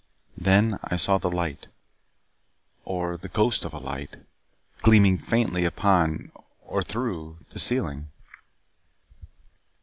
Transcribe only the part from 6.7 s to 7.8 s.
through the